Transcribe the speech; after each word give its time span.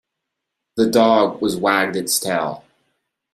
The 0.77 0.89
dog 0.89 1.43
was 1.43 1.55
wagged 1.55 1.95
its 1.95 2.19
tail. 2.19 2.63